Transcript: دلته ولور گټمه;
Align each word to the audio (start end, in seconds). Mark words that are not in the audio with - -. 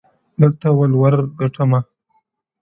دلته 0.41 0.67
ولور 0.79 1.15
گټمه; 1.39 1.79